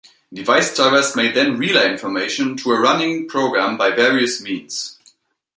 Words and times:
Device 0.33 0.75
drivers 0.75 1.15
may 1.15 1.31
then 1.31 1.57
relay 1.59 1.87
information 1.91 2.57
to 2.57 2.71
a 2.71 2.79
running 2.79 3.29
program 3.29 3.77
by 3.77 3.91
various 3.91 4.41
means. 4.41 4.97